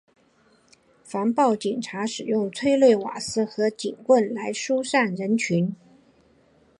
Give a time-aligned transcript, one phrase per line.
[1.03, 5.75] 防暴警察使用催泪瓦斯和警棍来疏散人群。